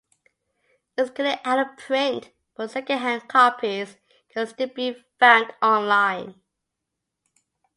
[0.97, 3.97] It is currently out of print, but secondhand copies
[4.29, 6.41] can still be found online.